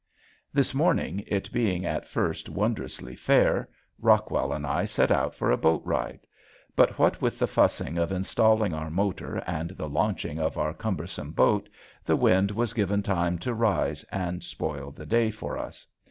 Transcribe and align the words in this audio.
This 0.51 0.73
morning, 0.73 1.23
it 1.27 1.51
being 1.51 1.85
at 1.85 2.07
first 2.07 2.49
wondrously 2.49 3.15
fair, 3.15 3.69
Rockwell 3.99 4.51
and 4.51 4.65
I 4.65 4.85
set 4.85 5.11
out 5.11 5.35
for 5.35 5.51
a 5.51 5.57
boat 5.59 5.83
ride. 5.85 6.21
But 6.75 6.97
what 6.97 7.21
with 7.21 7.37
the 7.37 7.45
fussing 7.45 7.99
of 7.99 8.11
installing 8.11 8.73
our 8.73 8.89
motor 8.89 9.43
and 9.45 9.69
the 9.69 9.87
launching 9.87 10.39
of 10.39 10.57
our 10.57 10.73
cumbersome 10.73 11.33
boat 11.33 11.69
the 12.03 12.15
wind 12.15 12.49
was 12.49 12.73
given 12.73 13.03
time 13.03 13.37
to 13.45 13.53
rise 13.53 14.03
and 14.11 14.41
spoil 14.43 14.89
the 14.89 15.05
day 15.05 15.29
for 15.29 15.55
us. 15.55 15.85